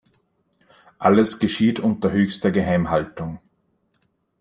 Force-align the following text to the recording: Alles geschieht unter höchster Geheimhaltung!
Alles 0.97 1.37
geschieht 1.37 1.79
unter 1.79 2.11
höchster 2.11 2.49
Geheimhaltung! 2.49 3.39